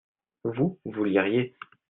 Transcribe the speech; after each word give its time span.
vous, 0.45 0.79
vous 0.83 1.03
liriez. 1.05 1.55